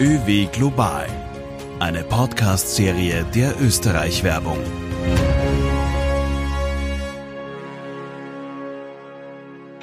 [0.00, 1.06] ÖW Global,
[1.78, 4.58] eine Podcast-Serie der Österreich-Werbung.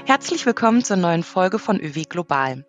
[0.06, 2.66] Herzlich willkommen zur neuen Folge von ÖW Global.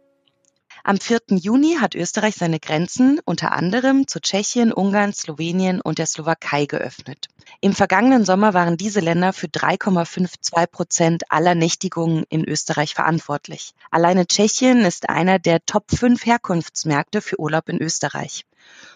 [0.85, 1.21] Am 4.
[1.39, 7.29] Juni hat Österreich seine Grenzen unter anderem zu Tschechien, Ungarn, Slowenien und der Slowakei geöffnet.
[7.61, 13.75] Im vergangenen Sommer waren diese Länder für 3,52 Prozent aller Nächtigungen in Österreich verantwortlich.
[13.93, 18.45] Alleine Tschechien ist einer der Top 5 Herkunftsmärkte für Urlaub in Österreich.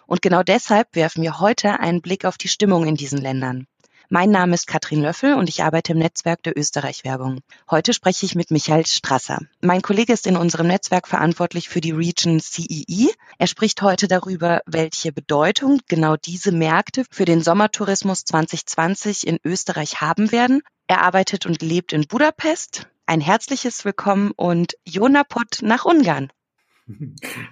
[0.08, 3.68] Und genau deshalb werfen wir heute einen Blick auf die Stimmung in diesen Ländern.
[4.08, 7.40] Mein Name ist Katrin Löffel und ich arbeite im Netzwerk der Österreich-Werbung.
[7.68, 9.40] Heute spreche ich mit Michael Strasser.
[9.60, 12.84] Mein Kollege ist in unserem Netzwerk verantwortlich für die Region CEE.
[12.86, 13.08] E.
[13.38, 20.00] Er spricht heute darüber, welche Bedeutung genau diese Märkte für den Sommertourismus 2020 in Österreich
[20.00, 20.62] haben werden.
[20.86, 22.86] Er arbeitet und lebt in Budapest.
[23.06, 26.30] Ein herzliches Willkommen und Jonapot nach Ungarn.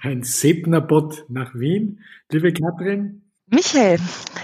[0.03, 1.99] Ein Sepnapot nach Wien.
[2.31, 3.99] Liebe Katrin, Michael,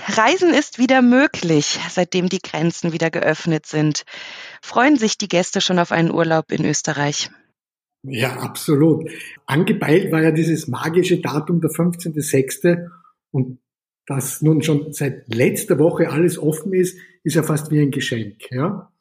[0.08, 4.04] Reisen ist wieder möglich, seitdem die Grenzen wieder geöffnet sind.
[4.60, 7.30] Freuen sich die Gäste schon auf einen Urlaub in Österreich?
[8.02, 9.10] Ja, absolut.
[9.46, 12.88] Angepeilt war ja dieses magische Datum der 15.06.
[13.30, 13.58] und
[14.06, 18.50] dass nun schon seit letzter Woche alles offen ist, ist ja fast wie ein Geschenk.
[18.50, 18.92] Ja?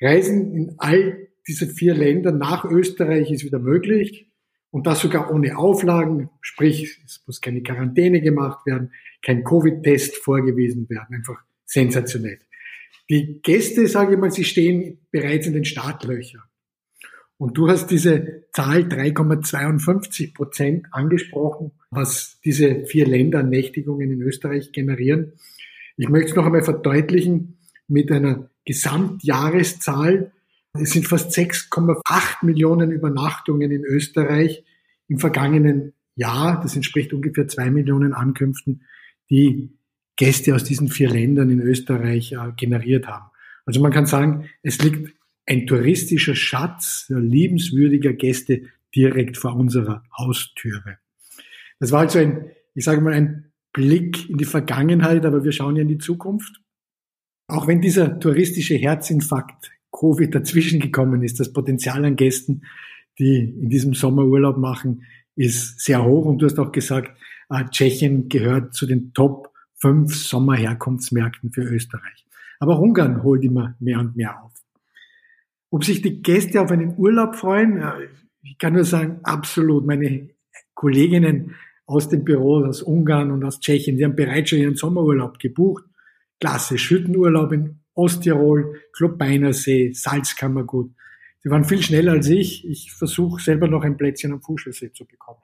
[0.00, 4.32] Reisen in all diese vier Länder nach Österreich ist wieder möglich
[4.74, 8.90] und das sogar ohne Auflagen, sprich es muss keine Quarantäne gemacht werden,
[9.22, 11.14] kein Covid-Test vorgewiesen werden.
[11.14, 12.40] Einfach sensationell.
[13.08, 16.42] Die Gäste, sage ich mal, sie stehen bereits in den Startlöchern.
[17.36, 24.72] Und du hast diese Zahl 3,52 Prozent angesprochen, was diese vier Länder Nächtigungen in Österreich
[24.72, 25.34] generieren.
[25.96, 30.32] Ich möchte es noch einmal verdeutlichen mit einer Gesamtjahreszahl.
[30.76, 34.64] Es sind fast 6,8 Millionen Übernachtungen in Österreich
[35.06, 36.60] im vergangenen Jahr.
[36.60, 38.82] Das entspricht ungefähr zwei Millionen Ankünften
[39.30, 39.70] die
[40.16, 43.30] Gäste aus diesen vier Ländern in Österreich äh, generiert haben.
[43.66, 45.14] Also man kann sagen, es liegt
[45.46, 48.62] ein touristischer Schatz liebenswürdiger Gäste
[48.94, 50.98] direkt vor unserer Haustüre.
[51.78, 55.76] Das war also ein, ich sage mal, ein Blick in die Vergangenheit, aber wir schauen
[55.76, 56.60] ja in die Zukunft.
[57.46, 62.62] Auch wenn dieser touristische Herzinfarkt Covid dazwischen gekommen ist, das Potenzial an Gästen,
[63.18, 65.04] die in diesem Sommer Urlaub machen,
[65.36, 66.26] ist sehr hoch.
[66.26, 67.16] Und du hast auch gesagt,
[67.48, 72.26] äh, Tschechien gehört zu den Top 5 Sommerherkunftsmärkten für Österreich.
[72.58, 74.52] Aber Ungarn holt immer mehr und mehr auf.
[75.70, 78.08] Ob sich die Gäste auf einen Urlaub freuen, äh,
[78.42, 79.86] ich kann nur sagen, absolut.
[79.86, 80.28] Meine
[80.74, 81.54] Kolleginnen
[81.86, 85.84] aus dem Büro, aus Ungarn und aus Tschechien, die haben bereits schon ihren Sommerurlaub gebucht.
[86.40, 90.92] Klasse, Schüttenurlaub in Osttirol, Klobeiner See, Salzkammergut.
[91.42, 92.66] Sie waren viel schneller als ich.
[92.68, 95.40] Ich versuche selber noch ein Plätzchen am Fuschelsee zu bekommen.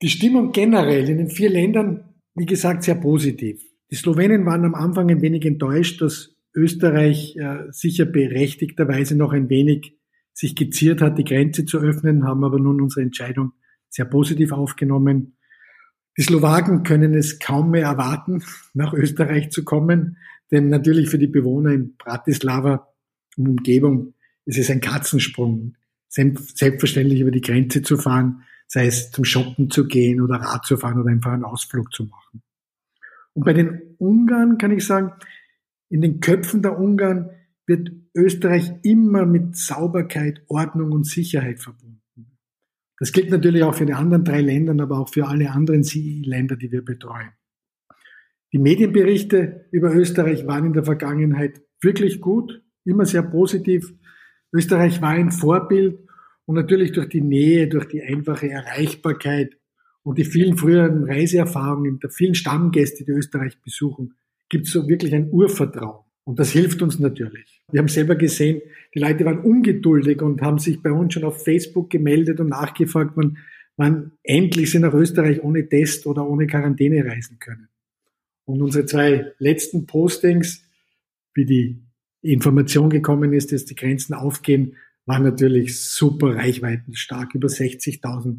[0.00, 3.62] Die Stimmung generell in den vier Ländern, wie gesagt, sehr positiv.
[3.90, 9.48] Die Slowenen waren am Anfang ein wenig enttäuscht, dass Österreich äh, sicher berechtigterweise noch ein
[9.48, 9.96] wenig
[10.32, 13.52] sich geziert hat, die Grenze zu öffnen, haben aber nun unsere Entscheidung
[13.88, 15.36] sehr positiv aufgenommen.
[16.16, 18.42] Die Slowaken können es kaum mehr erwarten,
[18.74, 20.16] nach Österreich zu kommen,
[20.50, 22.88] denn natürlich für die Bewohner in Bratislava
[23.36, 24.14] und Umgebung
[24.44, 25.76] ist es ein Katzensprung,
[26.08, 30.76] selbstverständlich über die Grenze zu fahren sei es zum Shoppen zu gehen oder Rad zu
[30.76, 32.42] fahren oder einfach einen Ausflug zu machen.
[33.32, 35.12] Und bei den Ungarn kann ich sagen,
[35.88, 37.30] in den Köpfen der Ungarn
[37.66, 42.02] wird Österreich immer mit Sauberkeit, Ordnung und Sicherheit verbunden.
[42.98, 46.56] Das gilt natürlich auch für die anderen drei Länder, aber auch für alle anderen CI-Länder,
[46.56, 47.30] die wir betreuen.
[48.52, 53.92] Die Medienberichte über Österreich waren in der Vergangenheit wirklich gut, immer sehr positiv.
[54.52, 55.98] Österreich war ein Vorbild
[56.46, 59.58] und natürlich durch die Nähe, durch die einfache Erreichbarkeit
[60.02, 64.14] und die vielen früheren Reiseerfahrungen der vielen Stammgäste, die Österreich besuchen,
[64.48, 66.04] gibt es so wirklich ein Urvertrauen.
[66.24, 67.62] Und das hilft uns natürlich.
[67.70, 68.62] Wir haben selber gesehen,
[68.94, 73.12] die Leute waren ungeduldig und haben sich bei uns schon auf Facebook gemeldet und nachgefragt,
[73.16, 73.36] wann,
[73.76, 77.68] wann endlich sie nach Österreich ohne Test oder ohne Quarantäne reisen können.
[78.48, 80.64] Und unsere zwei letzten Postings,
[81.34, 81.82] wie die
[82.22, 87.34] Information gekommen ist, dass die Grenzen aufgehen, war natürlich super reichweitenstark.
[87.34, 88.38] Über 60.000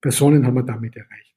[0.00, 1.31] Personen haben wir damit erreicht.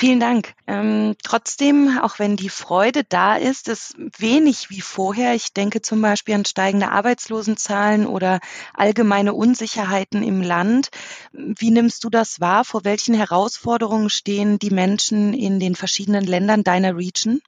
[0.00, 0.54] Vielen Dank.
[0.68, 5.34] Ähm, trotzdem, auch wenn die Freude da ist, ist wenig wie vorher.
[5.34, 8.38] Ich denke zum Beispiel an steigende Arbeitslosenzahlen oder
[8.74, 10.90] allgemeine Unsicherheiten im Land.
[11.32, 12.64] Wie nimmst du das wahr?
[12.64, 17.40] Vor welchen Herausforderungen stehen die Menschen in den verschiedenen Ländern deiner Region?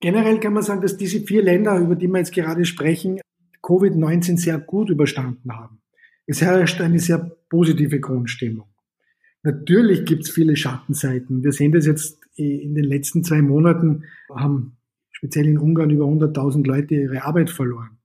[0.00, 3.20] Generell kann man sagen, dass diese vier Länder, über die wir jetzt gerade sprechen,
[3.62, 5.82] Covid-19 sehr gut überstanden haben.
[6.24, 7.18] Es herrscht eine sehr
[7.50, 8.73] positive Grundstimmung.
[9.44, 11.44] Natürlich gibt es viele Schattenseiten.
[11.44, 14.04] Wir sehen das jetzt in den letzten zwei Monaten,
[14.34, 14.78] haben
[15.12, 17.98] speziell in Ungarn über 100.000 Leute ihre Arbeit verloren.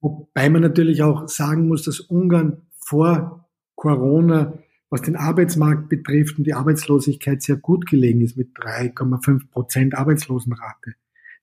[0.00, 4.56] Wobei man natürlich auch sagen muss, dass Ungarn vor Corona,
[4.90, 10.94] was den Arbeitsmarkt betrifft und die Arbeitslosigkeit sehr gut gelegen ist mit 3,5 Prozent Arbeitslosenrate.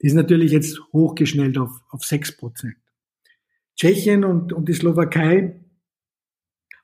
[0.02, 2.76] Die ist natürlich jetzt hochgeschnellt auf, auf 6 Prozent.
[3.76, 5.60] Tschechien und, und die Slowakei,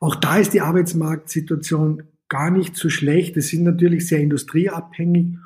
[0.02, 3.38] auch da ist die Arbeitsmarktsituation gar nicht so schlecht.
[3.38, 5.38] Es sind natürlich sehr industrieabhängig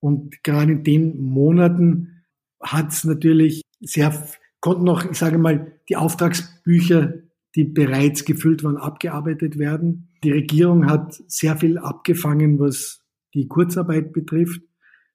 [0.00, 2.24] und gerade in den Monaten
[2.60, 4.12] hat es natürlich sehr,
[4.60, 7.14] konnten noch, ich sage mal, die Auftragsbücher,
[7.54, 10.08] die bereits gefüllt waren, abgearbeitet werden.
[10.22, 13.02] Die Regierung hat sehr viel abgefangen, was
[13.34, 14.62] die Kurzarbeit betrifft.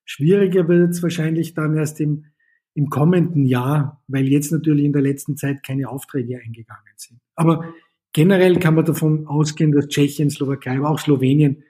[0.04, 2.26] Schwieriger wird es wahrscheinlich dann erst im,
[2.74, 7.20] im kommenden Jahr, weil jetzt natürlich in der letzten Zeit keine Aufträge eingegangen sind.
[7.36, 7.74] Aber
[8.16, 11.64] generell kann man davon ausgehen, dass Tschechien, Slowakei, aber auch Slowenien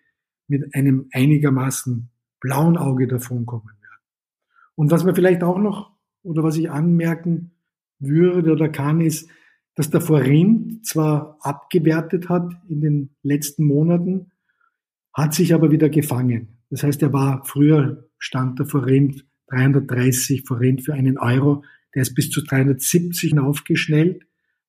[0.47, 4.03] mit einem einigermaßen blauen Auge davonkommen werden.
[4.75, 7.55] Und was man vielleicht auch noch oder was ich anmerken
[7.97, 9.27] würde oder kann, ist,
[9.73, 14.31] dass der Forint zwar abgewertet hat in den letzten Monaten,
[15.13, 16.59] hat sich aber wieder gefangen.
[16.69, 21.63] Das heißt, er war früher stand der Forint 330 Forint für einen Euro,
[21.95, 24.21] der ist bis zu 370 aufgeschnellt,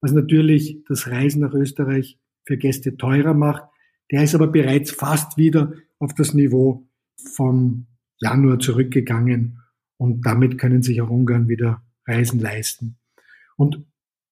[0.07, 3.65] was natürlich das Reisen nach Österreich für Gäste teurer macht.
[4.13, 6.89] Der ist aber bereits fast wieder auf das Niveau
[7.35, 7.89] vom
[8.21, 9.59] Januar zurückgegangen
[9.97, 12.99] und damit können sich auch Ungarn wieder Reisen leisten.
[13.57, 13.85] Und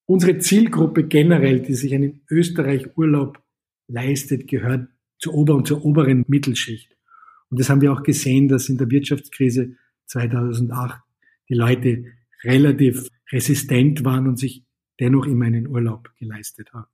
[0.05, 3.43] unsere Zielgruppe generell, die sich einen Österreich Urlaub
[3.89, 4.87] leistet, gehört
[5.19, 6.95] zur oberen und zur oberen Mittelschicht.
[7.49, 9.75] Und das haben wir auch gesehen, dass in der Wirtschaftskrise
[10.05, 11.01] 2008
[11.49, 12.05] die Leute
[12.45, 14.64] relativ resistent waren und sich
[14.99, 16.87] dennoch immer einen Urlaub geleistet haben.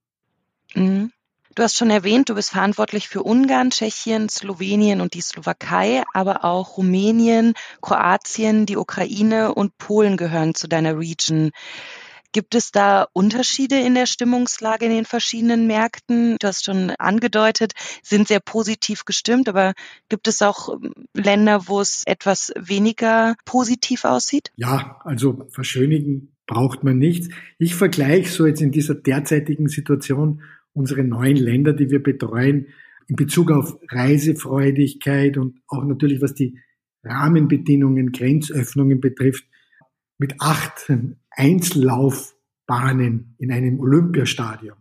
[0.75, 1.12] Mhm.
[1.53, 6.45] Du hast schon erwähnt, du bist verantwortlich für Ungarn, Tschechien, Slowenien und die Slowakei, aber
[6.45, 11.51] auch Rumänien, Kroatien, die Ukraine und Polen gehören zu deiner Region.
[12.31, 16.38] Gibt es da Unterschiede in der Stimmungslage in den verschiedenen Märkten?
[16.39, 19.74] Du hast schon angedeutet, sind sehr positiv gestimmt, aber
[20.07, 24.54] gibt es auch ähm, Länder, wo es etwas weniger positiv aussieht?
[24.56, 27.31] Ja, also verschönigen braucht man nicht.
[27.59, 30.42] Ich vergleiche so jetzt in dieser derzeitigen Situation
[30.74, 32.68] unsere neuen Länder, die wir betreuen,
[33.07, 36.59] in Bezug auf Reisefreudigkeit und auch natürlich was die
[37.06, 39.45] Rahmenbedingungen, Grenzöffnungen betrifft,
[40.18, 40.92] mit acht
[41.30, 44.75] Einzellaufbahnen in einem Olympiastadion.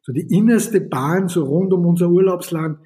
[0.00, 2.78] So die innerste Bahn so rund um unser Urlaubsland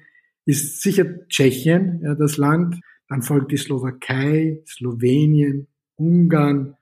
[0.45, 2.81] ist sicher Tschechien, ja, das Land.
[3.07, 6.75] Dann folgt die Slowakei, Slowenien, Ungarn,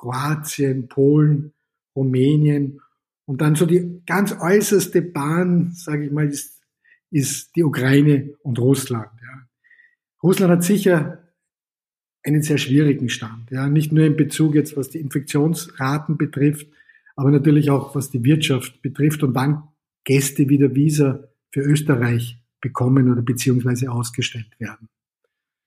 [0.00, 1.52] Kroatien, Polen,
[1.94, 2.80] Rumänien.
[3.26, 6.58] Und dann so die ganz äußerste Bahn, sage ich mal, ist,
[7.10, 9.10] ist die Ukraine und Russland.
[9.20, 9.46] Ja.
[10.22, 11.28] Russland hat sicher
[12.22, 13.50] einen sehr schwierigen Stand.
[13.50, 16.66] Ja, nicht nur in Bezug jetzt, was die Infektionsraten betrifft,
[17.14, 19.64] aber natürlich auch, was die Wirtschaft betrifft und wann
[20.04, 24.88] Gäste wieder Visa für Österreich bekommen oder beziehungsweise ausgestellt werden.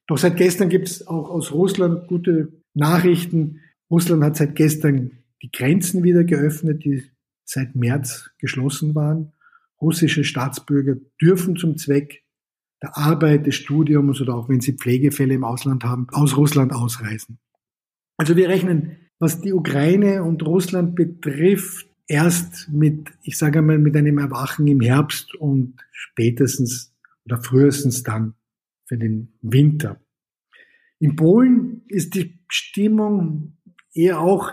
[0.07, 3.61] Doch seit gestern gibt es auch aus Russland gute Nachrichten.
[3.93, 7.03] Russland hat seit gestern die Grenzen wieder geöffnet, die
[7.45, 9.33] seit März geschlossen waren.
[9.79, 12.23] Russische Staatsbürger dürfen zum Zweck
[12.81, 17.37] der Arbeit, des Studiums oder auch wenn sie Pflegefälle im Ausland haben, aus Russland ausreisen.
[18.17, 23.95] Also wir rechnen, was die Ukraine und Russland betrifft, erst mit, ich sage einmal, mit
[23.95, 26.95] einem Erwachen im Herbst und spätestens
[27.25, 28.33] oder frühestens dann
[28.85, 30.01] für den Winter.
[30.97, 33.57] In Polen ist die Stimmung
[33.93, 34.51] eher auch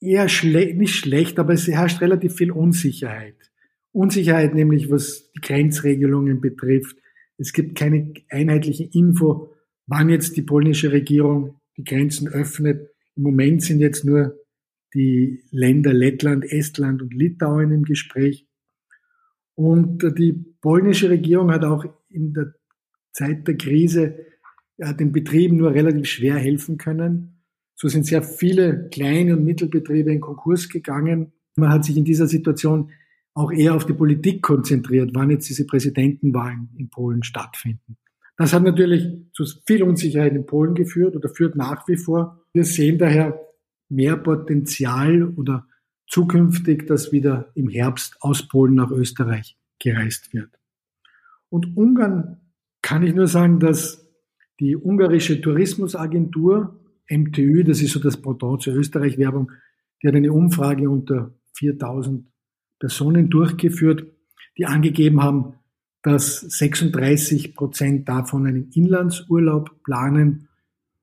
[0.00, 3.36] eher schle nicht schlecht, aber es herrscht relativ viel Unsicherheit.
[3.92, 6.96] Unsicherheit nämlich, was die Grenzregelungen betrifft,
[7.38, 9.52] es gibt keine einheitliche Info,
[9.86, 12.90] wann jetzt die polnische Regierung die Grenzen öffnet.
[13.16, 14.38] Im Moment sind jetzt nur
[14.94, 18.46] die Länder Lettland, Estland und Litauen im Gespräch.
[19.54, 22.54] Und die polnische Regierung hat auch in der
[23.12, 24.26] Zeit der Krise
[24.76, 27.41] ja, den Betrieben nur relativ schwer helfen können.
[27.82, 31.32] So sind sehr viele kleine und Mittelbetriebe in Konkurs gegangen.
[31.56, 32.92] Man hat sich in dieser Situation
[33.34, 37.96] auch eher auf die Politik konzentriert, wann jetzt diese Präsidentenwahlen in Polen stattfinden.
[38.36, 42.44] Das hat natürlich zu viel Unsicherheit in Polen geführt oder führt nach wie vor.
[42.52, 43.40] Wir sehen daher
[43.88, 45.66] mehr Potenzial oder
[46.06, 50.56] zukünftig, dass wieder im Herbst aus Polen nach Österreich gereist wird.
[51.48, 52.42] Und Ungarn
[52.80, 54.08] kann ich nur sagen, dass
[54.60, 56.78] die ungarische Tourismusagentur
[57.08, 59.50] MTÜ, das ist so das Pendant zur Österreich-Werbung,
[60.02, 62.26] die hat eine Umfrage unter 4000
[62.78, 64.06] Personen durchgeführt,
[64.58, 65.54] die angegeben haben,
[66.02, 70.48] dass 36 Prozent davon einen Inlandsurlaub planen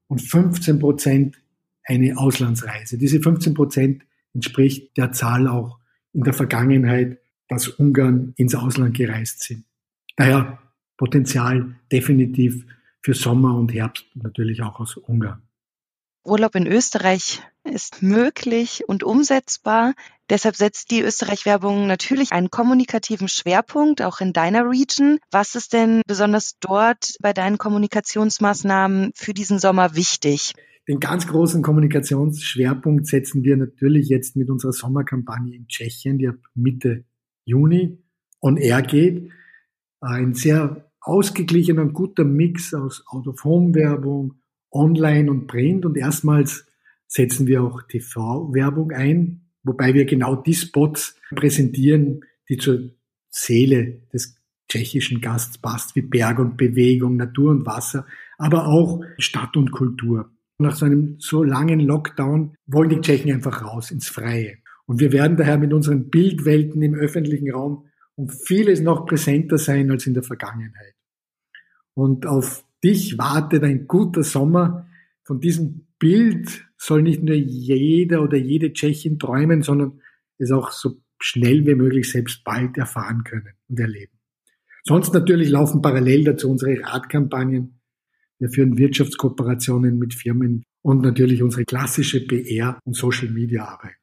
[0.07, 1.41] und 15 Prozent
[1.85, 2.97] eine Auslandsreise.
[2.97, 4.03] Diese 15 Prozent
[4.33, 5.79] entspricht der Zahl auch
[6.13, 9.65] in der Vergangenheit, dass Ungarn ins Ausland gereist sind.
[10.15, 10.59] Daher
[10.97, 12.65] Potenzial definitiv
[13.01, 15.41] für Sommer und Herbst natürlich auch aus Ungarn.
[16.23, 19.93] Urlaub in Österreich ist möglich und umsetzbar.
[20.29, 25.19] Deshalb setzt die Österreich-Werbung natürlich einen kommunikativen Schwerpunkt, auch in deiner Region.
[25.31, 30.53] Was ist denn besonders dort bei deinen Kommunikationsmaßnahmen für diesen Sommer wichtig?
[30.87, 36.37] Den ganz großen Kommunikationsschwerpunkt setzen wir natürlich jetzt mit unserer Sommerkampagne in Tschechien, die ab
[36.55, 37.05] Mitte
[37.45, 38.03] Juni
[38.41, 39.31] on air geht.
[40.01, 44.39] Ein sehr ausgeglichener und guter Mix aus Out-of-Home-Werbung,
[44.71, 46.65] Online und Print und erstmals
[47.07, 52.91] setzen wir auch TV-Werbung ein, wobei wir genau die Spots präsentieren, die zur
[53.29, 54.35] Seele des
[54.69, 58.05] tschechischen Gasts passt, wie Berg und Bewegung, Natur und Wasser,
[58.37, 60.31] aber auch Stadt und Kultur.
[60.59, 64.57] Nach so einem so langen Lockdown wollen die Tschechen einfach raus ins Freie.
[64.85, 67.85] Und wir werden daher mit unseren Bildwelten im öffentlichen Raum
[68.15, 70.93] um vieles noch präsenter sein als in der Vergangenheit.
[71.93, 74.87] Und auf dich wartet ein guter Sommer.
[75.23, 80.01] Von diesem Bild soll nicht nur jeder oder jede Tschechin träumen, sondern
[80.37, 84.13] es auch so schnell wie möglich selbst bald erfahren können und erleben.
[84.85, 87.81] Sonst natürlich laufen parallel dazu unsere Radkampagnen.
[88.39, 93.97] Wir führen Wirtschaftskooperationen mit Firmen und natürlich unsere klassische PR- und Social-Media-Arbeit.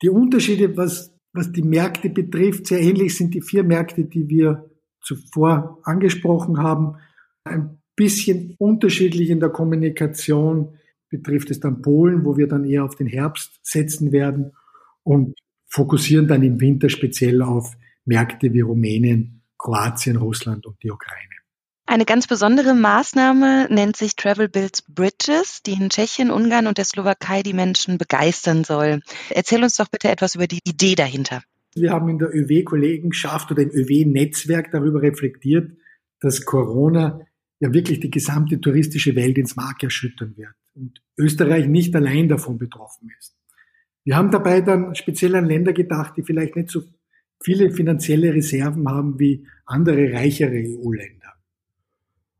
[0.00, 4.70] Die Unterschiede, was, was die Märkte betrifft, sehr ähnlich sind die vier Märkte, die wir
[5.02, 6.96] zuvor angesprochen haben.
[7.44, 10.78] Ein bisschen unterschiedlich in der Kommunikation
[11.10, 14.52] betrifft es dann Polen, wo wir dann eher auf den Herbst setzen werden
[15.02, 15.34] und
[15.66, 21.28] fokussieren dann im Winter speziell auf Märkte wie Rumänien, Kroatien, Russland und die Ukraine.
[21.86, 26.84] Eine ganz besondere Maßnahme nennt sich Travel Builds Bridges, die in Tschechien, Ungarn und der
[26.84, 29.00] Slowakei die Menschen begeistern soll.
[29.30, 31.42] Erzähl uns doch bitte etwas über die Idee dahinter.
[31.74, 35.72] Wir haben in der ÖW-Kollegenschaft oder im ÖW-Netzwerk darüber reflektiert,
[36.20, 37.20] dass Corona
[37.60, 42.58] ja wirklich die gesamte touristische Welt ins Mark erschüttern wird und Österreich nicht allein davon
[42.58, 43.36] betroffen ist.
[44.04, 46.82] Wir haben dabei dann speziell an Länder gedacht, die vielleicht nicht so
[47.42, 51.34] viele finanzielle Reserven haben wie andere reichere EU-Länder.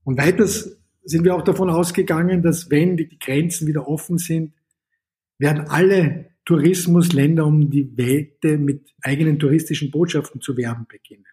[0.04, 4.52] Und weiters sind wir auch davon ausgegangen, dass wenn die Grenzen wieder offen sind,
[5.38, 11.27] werden alle Tourismusländer um die Welt mit eigenen touristischen Botschaften zu werben beginnen.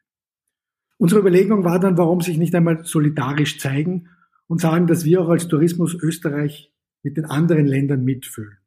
[0.98, 4.10] Unsere Überlegung war dann, warum sich nicht einmal solidarisch zeigen
[4.48, 6.72] und sagen, dass wir auch als Tourismus Österreich
[7.04, 8.58] mit den anderen Ländern mitfühlen.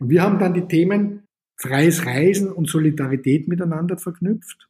[0.00, 1.24] Und wir haben dann die Themen
[1.56, 4.68] freies Reisen und Solidarität miteinander verknüpft.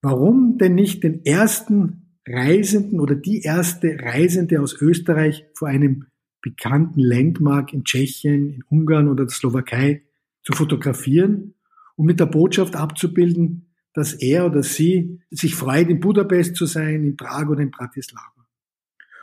[0.00, 6.06] Warum denn nicht den ersten Reisenden oder die erste Reisende aus Österreich vor einem
[6.40, 10.02] bekannten Landmark in Tschechien, in Ungarn oder der Slowakei
[10.44, 11.54] zu fotografieren
[11.96, 13.67] und mit der Botschaft abzubilden,
[13.98, 18.46] dass er oder sie sich freut, in Budapest zu sein, in Prag oder in Bratislava.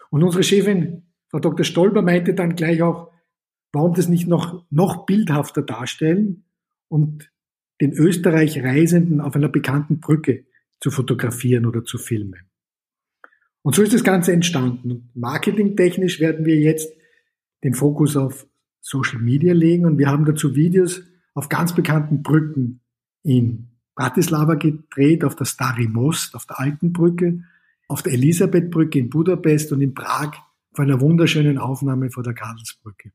[0.10, 1.64] Und unsere Chefin, Frau Dr.
[1.64, 3.10] Stolber, meinte dann gleich auch,
[3.72, 6.44] warum das nicht noch, noch bildhafter darstellen
[6.90, 7.32] und
[7.80, 10.44] den Österreich-Reisenden auf einer bekannten Brücke
[10.82, 12.50] zu fotografieren oder zu filmen.
[13.62, 15.10] Und so ist das Ganze entstanden.
[15.14, 16.92] Marketingtechnisch werden wir jetzt
[17.64, 18.46] den Fokus auf
[18.82, 21.02] Social Media legen und wir haben dazu Videos
[21.34, 22.82] auf ganz bekannten Brücken
[23.24, 27.44] in Bratislava gedreht, auf der Stari Most, auf der Alten Brücke,
[27.88, 30.34] auf der Elisabethbrücke in Budapest und in Prag
[30.74, 33.12] vor einer wunderschönen Aufnahme vor der Karlsbrücke.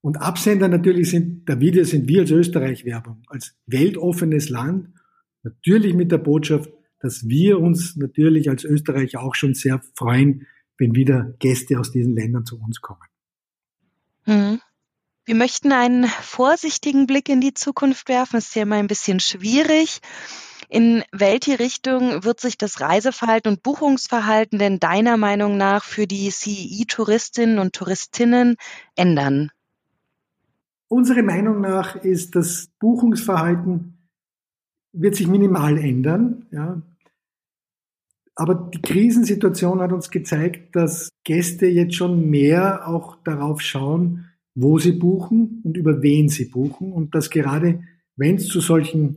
[0.00, 4.88] Und Absender natürlich sind, der Video sind wir als Österreich-Werbung, als weltoffenes Land,
[5.42, 6.70] natürlich mit der Botschaft,
[7.00, 10.46] dass wir uns natürlich als Österreich auch schon sehr freuen,
[10.78, 13.02] wenn wieder Gäste aus diesen Ländern zu uns kommen.
[14.26, 14.60] Mhm.
[15.28, 18.38] Wir möchten einen vorsichtigen Blick in die Zukunft werfen.
[18.38, 20.00] Es ist ja immer ein bisschen schwierig.
[20.70, 26.30] In welche Richtung wird sich das Reiseverhalten und Buchungsverhalten denn deiner Meinung nach für die
[26.30, 28.56] CEI-Touristinnen und Touristinnen
[28.96, 29.50] ändern?
[30.88, 33.98] Unsere Meinung nach ist, das Buchungsverhalten
[34.94, 36.46] wird sich minimal ändern.
[36.52, 36.80] Ja.
[38.34, 44.24] Aber die Krisensituation hat uns gezeigt, dass Gäste jetzt schon mehr auch darauf schauen,
[44.60, 47.84] wo sie buchen und über wen sie buchen und dass gerade
[48.16, 49.16] wenn es zu solchen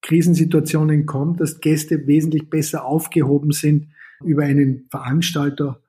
[0.00, 3.88] Krisensituationen kommt, dass Gäste wesentlich besser aufgehoben sind,
[4.24, 5.82] über einen Veranstalter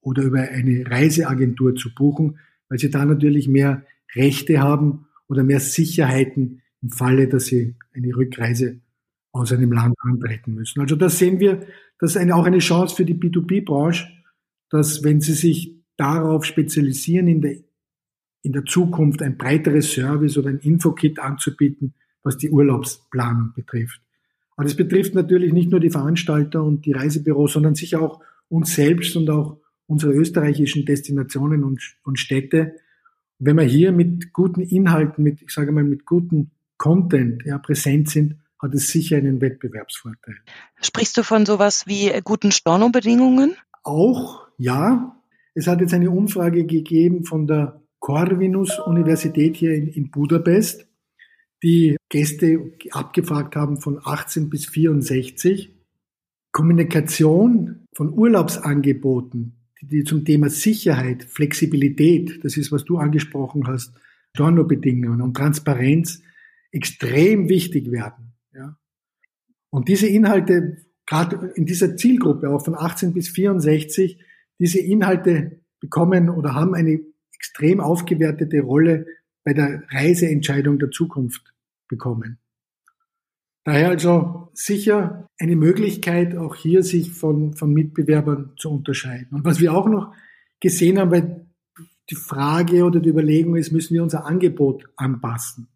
[0.00, 3.84] oder über eine Reiseagentur zu buchen, weil sie da natürlich mehr
[4.14, 8.78] Rechte haben oder mehr Sicherheiten im Falle, dass sie eine Rückreise
[9.32, 10.80] aus einem Land antreten müssen.
[10.80, 11.66] Also da sehen wir,
[11.98, 14.06] das ist eine, auch eine Chance für die B2B-Branche,
[14.70, 17.56] dass wenn sie sich darauf spezialisieren, in der,
[18.42, 24.00] in der Zukunft ein breiteres Service oder ein Infokit anzubieten, was die Urlaubsplanung betrifft.
[24.56, 28.74] Aber das betrifft natürlich nicht nur die Veranstalter und die Reisebüros, sondern sicher auch uns
[28.74, 32.76] selbst und auch unsere österreichischen Destinationen und, und Städte.
[33.38, 38.10] wenn wir hier mit guten Inhalten, mit, ich sage mal, mit guten Content ja, präsent
[38.10, 40.36] sind, hat es sicher einen Wettbewerbsvorteil.
[40.82, 43.56] Sprichst du von sowas wie guten Stornobedingungen?
[43.82, 45.16] Auch, ja.
[45.54, 50.86] Es hat jetzt eine Umfrage gegeben von der Corvinus Universität hier in, in Budapest,
[51.62, 55.76] die Gäste abgefragt haben von 18 bis 64.
[56.52, 63.94] Kommunikation von Urlaubsangeboten, die, die zum Thema Sicherheit, Flexibilität, das ist, was du angesprochen hast,
[64.34, 66.22] Stornobedingungen und Transparenz
[66.72, 68.32] extrem wichtig werden.
[68.54, 68.76] Ja.
[69.70, 74.18] Und diese Inhalte, gerade in dieser Zielgruppe auch von 18 bis 64,
[74.58, 77.00] diese Inhalte bekommen oder haben eine
[77.40, 79.06] extrem aufgewertete Rolle
[79.44, 81.54] bei der Reiseentscheidung der Zukunft
[81.88, 82.38] bekommen.
[83.64, 89.28] Daher also sicher eine Möglichkeit, auch hier sich von, von Mitbewerbern zu unterscheiden.
[89.32, 90.12] Und was wir auch noch
[90.60, 91.46] gesehen haben, weil
[92.10, 95.68] die Frage oder die Überlegung ist, müssen wir unser Angebot anpassen.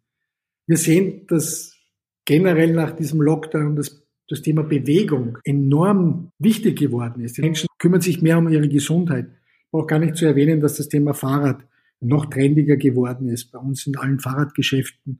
[0.67, 1.75] Wir sehen, dass
[2.25, 7.37] generell nach diesem Lockdown das, das Thema Bewegung enorm wichtig geworden ist.
[7.37, 9.29] Die Menschen kümmern sich mehr um ihre Gesundheit.
[9.75, 11.65] Brauche gar nicht zu erwähnen, dass das Thema Fahrrad
[11.99, 13.51] noch trendiger geworden ist.
[13.51, 15.19] Bei uns in allen Fahrradgeschäften.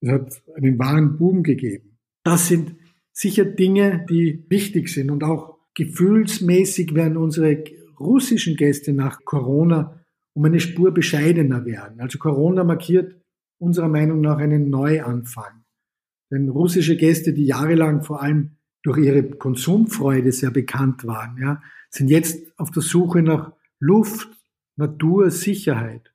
[0.00, 1.98] Es hat einen wahren Boom gegeben.
[2.22, 2.76] Das sind
[3.12, 7.62] sicher Dinge, die wichtig sind und auch gefühlsmäßig werden unsere
[7.98, 10.00] russischen Gäste nach Corona
[10.32, 12.00] um eine Spur bescheidener werden.
[12.00, 13.20] Also Corona markiert
[13.58, 15.64] unserer Meinung nach einen Neuanfang.
[16.30, 18.52] Denn russische Gäste, die jahrelang vor allem
[18.82, 24.28] durch ihre Konsumfreude sehr bekannt waren, ja, sind jetzt auf der Suche nach Luft,
[24.76, 26.12] Natur, Sicherheit.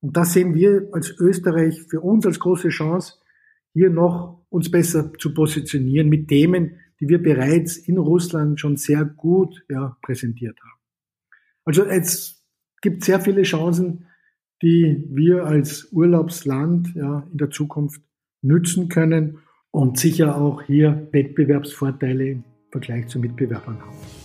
[0.00, 3.14] Und das sehen wir als Österreich für uns als große Chance,
[3.72, 9.04] hier noch uns besser zu positionieren mit Themen, die wir bereits in Russland schon sehr
[9.04, 10.80] gut ja, präsentiert haben.
[11.64, 12.42] Also es
[12.80, 14.06] gibt sehr viele Chancen,
[14.62, 18.02] die wir als Urlaubsland ja, in der Zukunft
[18.42, 19.38] nützen können
[19.70, 24.19] und sicher auch hier Wettbewerbsvorteile im Vergleich zu Mitbewerbern haben.